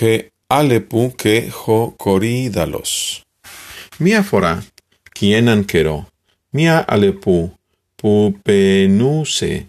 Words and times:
che 0.00 0.32
alepu 0.48 1.12
che 1.14 1.52
ho 1.66 1.94
coridalos. 1.94 3.22
Mia 3.98 4.22
fora, 4.22 4.64
quien 5.12 5.46
anchero, 5.46 6.08
mia 6.52 6.86
alepu, 6.88 7.52
pupenuse, 7.96 9.66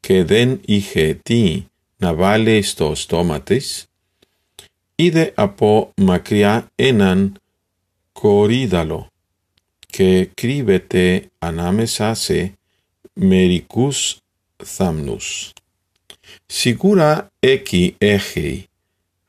que 0.00 0.22
den 0.22 0.60
ige 0.68 1.18
ti, 1.24 1.66
navale 1.98 2.58
estos 2.58 3.08
tomates, 3.08 3.88
ide 4.96 5.32
apo 5.34 5.90
macria 5.96 6.54
enan 6.78 7.40
coridalo, 8.12 9.08
que 9.90 10.30
cribete 10.36 11.30
anamesase 11.40 12.54
mericus 13.16 14.22
thamnus. 14.62 15.50
Sigura 16.46 17.32
equi 17.42 17.96
egei, 17.98 18.68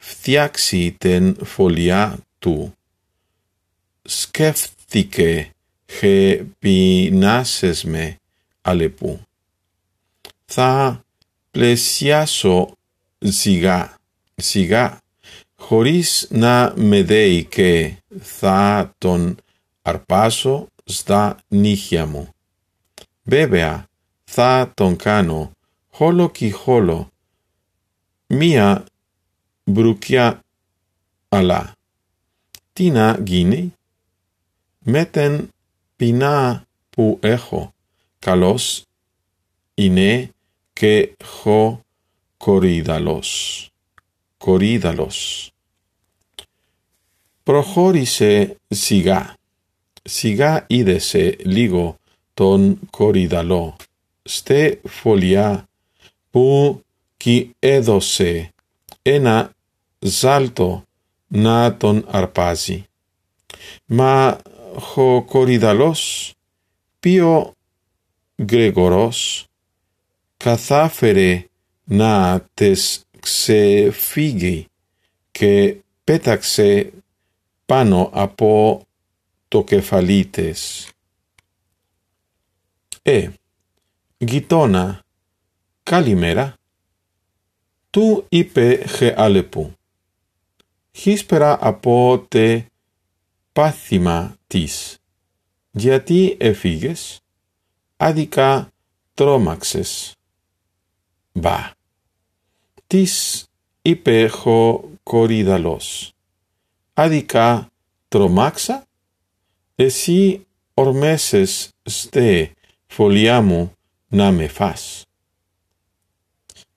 φτιάξει 0.05 0.97
ten 0.99 1.33
folia 1.55 2.13
tu. 2.39 2.71
Σκέφτηκε 4.01 5.49
χε 5.91 6.45
πεινάσες 6.59 7.83
με 7.83 8.19
αλεπού. 8.61 9.21
Θα 10.45 11.01
πλαισιάσω 11.51 12.71
σιγά, 13.19 13.97
σιγά, 14.35 14.97
χωρίς 15.55 16.27
να 16.29 16.73
με 16.75 17.03
δέει 17.03 17.43
και 17.45 17.93
θα 18.19 18.93
τον 18.97 19.37
αρπάσω 19.81 20.67
στα 20.83 21.37
νύχια 21.47 22.05
μου. 22.05 22.29
Βέβαια, 23.23 23.87
θα 24.23 24.71
τον 24.73 24.95
κάνω 24.95 25.51
χόλο 25.89 26.29
κι 26.29 26.51
χόλο, 26.51 27.07
μία 28.27 28.85
Brukia 29.67 30.41
ala. 31.31 31.75
Tina 32.73 33.17
gini. 33.19 33.71
Meten 34.85 35.49
pina 35.97 36.65
pu 36.91 37.19
echo, 37.21 37.71
Kalos. 38.19 38.85
Ine 39.77 40.29
que 40.75 41.15
jo 41.19 41.79
corídalos. 42.37 43.71
Corídalos. 44.37 45.51
Prohorise 47.45 48.57
siga. 48.71 49.35
Siga 50.05 50.65
idese 50.69 51.37
ligo 51.45 51.97
ton 52.35 52.75
corídalo. 52.91 53.75
Ste 54.25 54.79
folia 54.87 55.65
pu 56.31 56.45
ki 57.17 57.55
edose 57.61 58.52
ena 59.03 59.53
salto 59.99 60.83
naton 61.29 62.03
arpasi. 62.07 62.83
Ma 63.85 64.37
ho 64.75 65.25
coridalos, 65.25 66.33
pio 66.99 67.53
gregoros, 68.37 69.45
καθάφερε 70.37 71.45
να 71.83 72.45
τες 72.53 73.05
ξεφύγει 73.19 74.67
και 75.31 75.77
πέταξε 76.03 76.93
πάνω 77.65 78.09
από 78.13 78.81
το 79.47 79.63
κεφαλί 79.63 80.25
της. 80.25 80.89
Ε, 83.01 83.29
γειτόνα, 84.17 84.99
καλημέρα 85.83 86.57
του 87.93 88.25
είπε 88.29 88.85
χεάλεπου. 88.87 89.73
Hispera 91.03 91.57
από 91.59 92.25
τε 92.27 92.65
πάθημα 93.53 94.35
της. 94.47 94.97
Γιατί 95.71 96.37
έφυγες, 96.39 97.19
άδικα 97.97 98.69
τρόμαξες. 99.13 100.15
Μπα. 101.33 101.71
Της 102.87 103.45
είπε 103.81 104.27
χω 104.27 104.89
κορίδαλος. 105.03 106.13
Άδικα 106.93 107.71
τρομάξα, 108.07 108.85
εσύ 109.75 110.45
ορμέσες 110.73 111.69
στε 111.83 112.53
φωλιά 112.87 113.41
μου 113.41 113.73
να 114.07 114.31
με 114.31 114.47
φας 114.47 115.05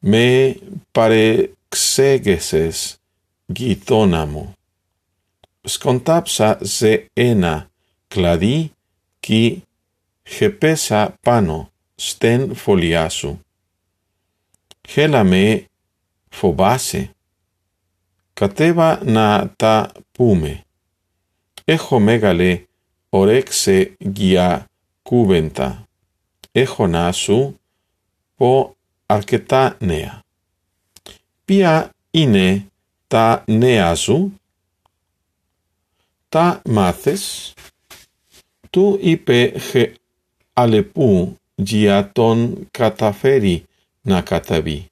me 0.07 0.57
parexegeses 0.93 2.99
gitonamo. 3.51 4.55
Scontapsa 5.67 6.65
se 6.65 7.09
ena 7.17 7.69
cladi 8.09 8.71
qui 9.21 9.63
hepesa 10.25 11.13
pano 11.25 11.71
sten 11.99 12.55
foliasu. 12.55 13.39
Hela 14.95 15.25
me 15.25 15.67
fobase. 16.31 17.11
Cateva 18.35 19.01
na 19.03 19.49
ta 19.59 19.93
pume. 20.13 20.65
Ejo 21.67 22.01
megale 22.01 22.67
orexe 23.11 23.97
gia 24.15 24.67
cubenta. 25.03 25.83
Ejo 26.55 26.87
nasu 26.87 27.55
po 28.39 28.53
archeta 28.53 28.76
αρκετά 29.07 29.77
νέα. 29.81 30.23
Ποια 31.45 31.91
είναι 32.11 32.67
τα 33.07 33.45
νέα 33.47 33.95
σου, 33.95 34.33
τα 36.29 36.63
μάθες, 36.65 37.55
του 38.71 38.99
είπε 39.03 39.53
αλεπού 40.53 41.37
για 41.55 42.11
τον 42.13 42.69
καταφέρει 42.71 43.65
να 44.03 44.21
καταβεί. 44.23 44.91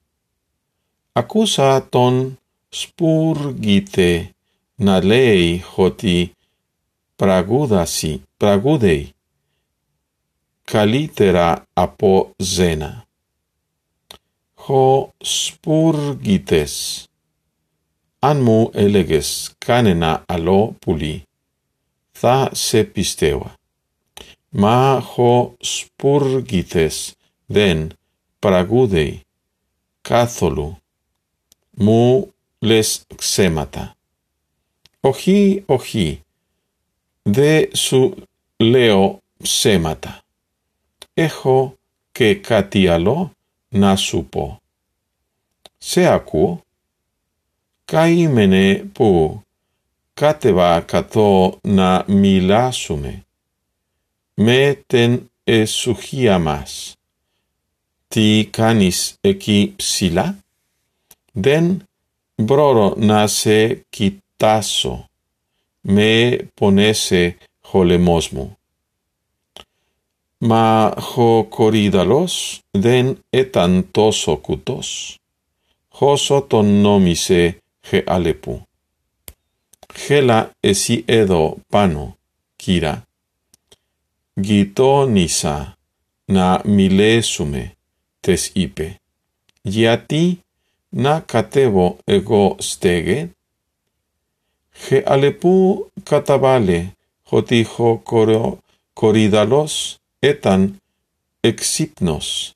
Ακούσα 1.13 1.89
τον 1.89 2.39
σπουργίτε 2.69 4.31
να 4.75 5.05
λέει 5.05 5.65
ότι 5.75 6.33
πραγούδαση, 7.17 8.23
πραγούδεϊ, 8.37 9.13
καλύτερα 10.65 11.67
από 11.73 12.31
ζένα. 12.37 13.04
ho 14.65 15.13
spurgites. 15.21 16.75
Anmu 18.31 18.71
eleges 18.73 19.29
canena 19.61 20.13
alo 20.35 20.61
puli, 20.81 21.15
tha 22.21 22.37
se 22.55 22.85
pistewa. 22.85 23.51
Ma 24.61 24.79
ho 25.11 25.33
spurgites 25.61 26.97
den 27.57 27.91
paragudei, 28.41 29.21
catholu, 30.07 30.69
mu 31.85 32.03
les 32.69 32.91
xemata. 33.21 33.85
Ohi, 35.05 35.65
ohi, 35.69 36.09
de 37.37 37.71
su 37.75 38.01
leo 38.59 39.21
semata. 39.43 40.23
Echo 41.15 41.77
que 42.13 42.41
catialo, 42.41 43.17
να 43.19 43.44
nasupo. 43.75 44.45
Seaku 45.79 46.59
kaimene 47.87 48.65
pu 48.95 49.41
kateva 50.15 50.81
kato 50.81 51.59
na 51.65 52.05
milasume. 52.09 53.23
Meten 54.37 55.13
esuhiamas. 55.47 56.97
Ti 58.09 58.49
canis 58.53 59.19
eki 59.23 59.75
psila? 59.79 60.35
Den 61.35 61.67
broro 62.39 62.95
nase 62.97 63.85
kitaso. 63.91 64.95
Me 65.85 66.39
ponese 66.57 67.23
holemosmu 67.63 68.47
ma 70.49 70.93
ho 71.07 71.47
coridalos 71.57 72.61
den 72.85 73.07
etantos 73.33 74.29
ocutos. 74.29 75.19
Hoso 75.99 76.43
ton 76.51 76.83
nomise 76.83 77.43
he 77.89 77.99
alepu. 78.07 78.61
Gela 79.95 80.51
esi 80.63 81.05
edo 81.07 81.57
pano, 81.71 82.17
kira. 82.59 82.95
Gitonisa 84.37 85.77
na 86.29 86.61
milesume 86.65 87.65
tes 88.21 88.51
ipe. 88.55 88.89
Giati 89.65 90.25
na 90.93 91.21
catebo 91.21 91.99
ego 92.07 92.57
stege. 92.61 93.29
He 94.83 94.99
alepu 95.01 95.87
katabale, 96.05 96.89
jotijo 97.31 97.97
coro 98.05 98.59
coridalos, 98.95 99.99
etan 100.24 100.62
exipnos, 101.44 102.56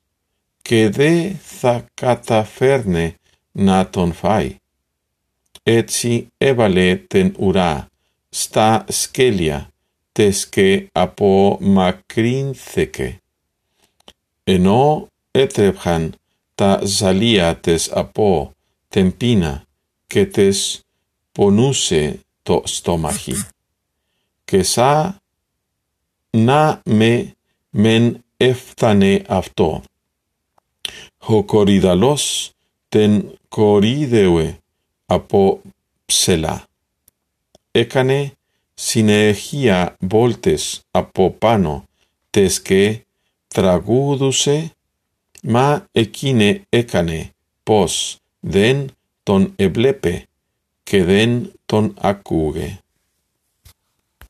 que 0.66 0.88
de 0.98 1.12
tha 1.58 1.74
cataferne 2.00 3.06
naton 3.54 4.12
fai. 4.12 4.46
etsi 5.66 6.28
evale 6.40 6.88
ten 7.10 7.28
ura, 7.38 7.88
sta 8.40 8.84
skelia, 8.98 9.58
tesque 10.16 10.68
apo 11.04 11.58
macrin 11.60 12.52
theke. 12.54 13.08
Eno 14.54 15.08
etrebhan 15.42 16.04
ta 16.58 16.70
zalia 16.98 17.48
tes 17.64 17.88
apo 18.02 18.52
tempina, 18.92 19.52
tes 20.08 20.58
ponuse 21.34 22.02
to 22.44 22.62
stomachi. 22.66 23.36
Και 24.44 24.62
σα 24.62 25.20
να 26.30 26.80
με 26.84 27.34
μεν 27.70 28.24
έφτανε 28.36 29.22
αυτό. 29.28 29.82
Ο 31.18 31.44
κορυδαλός 31.44 32.50
τεν 32.88 33.38
κορύδεουε 33.48 34.58
από 35.06 35.60
ψελά. 36.06 36.66
Έκανε 37.70 38.32
συνεχεία 38.74 39.96
βόλτες 40.00 40.80
από 40.90 41.30
πάνω 41.30 41.84
τες 42.30 42.62
και 42.62 43.00
τραγούδουσε, 43.48 44.70
μα 45.42 45.86
εκείνε 45.92 46.62
έκανε 46.68 47.30
πως 47.62 48.18
δεν 48.40 48.90
τον 49.22 49.52
εβλέπε 49.56 50.26
και 50.82 51.04
δεν 51.04 51.52
τον 51.66 51.94
ακούγε. 52.00 52.78